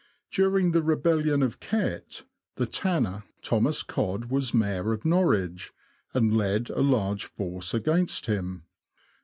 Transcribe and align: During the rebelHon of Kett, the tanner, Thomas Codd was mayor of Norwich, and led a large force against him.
During 0.31 0.71
the 0.71 0.81
rebelHon 0.81 1.43
of 1.43 1.59
Kett, 1.59 2.23
the 2.55 2.65
tanner, 2.65 3.23
Thomas 3.43 3.83
Codd 3.83 4.31
was 4.31 4.51
mayor 4.51 4.93
of 4.93 5.05
Norwich, 5.05 5.71
and 6.11 6.35
led 6.35 6.71
a 6.71 6.81
large 6.81 7.25
force 7.25 7.75
against 7.75 8.25
him. 8.25 8.63